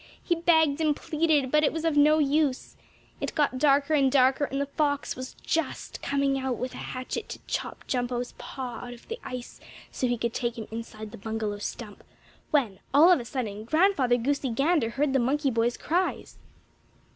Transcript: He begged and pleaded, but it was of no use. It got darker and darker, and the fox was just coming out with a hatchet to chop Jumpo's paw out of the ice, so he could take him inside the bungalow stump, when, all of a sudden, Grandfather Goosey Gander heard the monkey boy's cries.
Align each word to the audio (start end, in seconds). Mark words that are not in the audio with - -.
He 0.23 0.33
begged 0.33 0.81
and 0.81 0.95
pleaded, 0.95 1.51
but 1.51 1.63
it 1.63 1.71
was 1.71 1.85
of 1.85 1.95
no 1.95 2.17
use. 2.17 2.75
It 3.19 3.35
got 3.35 3.59
darker 3.59 3.93
and 3.93 4.11
darker, 4.11 4.45
and 4.45 4.59
the 4.59 4.65
fox 4.65 5.15
was 5.15 5.35
just 5.45 6.01
coming 6.01 6.39
out 6.39 6.57
with 6.57 6.73
a 6.73 6.77
hatchet 6.77 7.29
to 7.29 7.39
chop 7.45 7.85
Jumpo's 7.85 8.31
paw 8.39 8.79
out 8.83 8.95
of 8.95 9.07
the 9.09 9.19
ice, 9.23 9.59
so 9.91 10.07
he 10.07 10.17
could 10.17 10.33
take 10.33 10.57
him 10.57 10.67
inside 10.71 11.11
the 11.11 11.19
bungalow 11.19 11.59
stump, 11.59 12.03
when, 12.49 12.79
all 12.95 13.11
of 13.11 13.19
a 13.19 13.25
sudden, 13.25 13.63
Grandfather 13.63 14.17
Goosey 14.17 14.49
Gander 14.49 14.89
heard 14.89 15.13
the 15.13 15.19
monkey 15.19 15.51
boy's 15.51 15.77
cries. 15.77 16.39